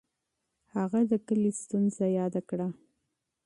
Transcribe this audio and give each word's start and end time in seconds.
هغه 0.75 0.99
د 1.11 1.13
کلي 1.27 1.51
ستونزه 1.61 2.05
یاده 2.19 2.41
کړه. 2.49 2.67